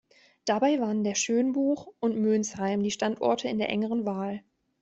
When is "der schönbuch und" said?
1.03-2.19